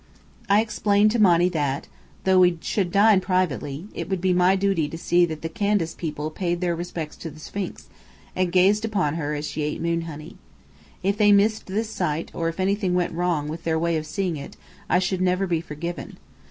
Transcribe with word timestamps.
I 0.49 0.61
explained 0.61 1.11
to 1.11 1.19
Monny 1.19 1.47
that, 1.49 1.87
though 2.23 2.39
we 2.39 2.57
should 2.59 2.91
dine 2.91 3.21
privately, 3.21 3.85
it 3.93 4.09
would 4.09 4.19
be 4.19 4.33
my 4.33 4.55
duty 4.55 4.89
to 4.89 4.97
see 4.97 5.27
that 5.27 5.43
the 5.43 5.47
Candace 5.47 5.93
people 5.93 6.31
paid 6.31 6.59
their 6.59 6.75
respects 6.75 7.15
to 7.17 7.29
the 7.29 7.39
Sphinx, 7.39 7.87
and 8.35 8.51
gazed 8.51 8.83
upon 8.83 9.13
her 9.13 9.35
as 9.35 9.45
she 9.45 9.61
ate 9.61 9.79
moon 9.79 10.01
honey. 10.09 10.37
If 11.03 11.19
they 11.19 11.31
missed 11.31 11.67
this 11.67 11.91
sight, 11.91 12.31
or 12.33 12.49
if 12.49 12.59
anything 12.59 12.95
went 12.95 13.13
wrong 13.13 13.47
with 13.47 13.63
their 13.63 13.77
way 13.77 13.95
of 13.95 14.07
seeing 14.07 14.37
it, 14.37 14.57
I 14.89 14.97
should 14.97 15.21
never 15.21 15.45
be 15.45 15.61
forgiven. 15.61 16.17